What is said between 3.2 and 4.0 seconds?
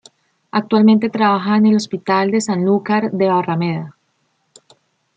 Barrameda.